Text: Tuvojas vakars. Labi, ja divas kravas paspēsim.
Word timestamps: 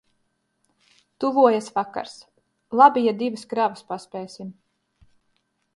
Tuvojas 1.23 1.67
vakars. 1.75 2.15
Labi, 2.83 3.07
ja 3.09 3.15
divas 3.21 3.47
kravas 3.53 3.87
paspēsim. 3.93 4.51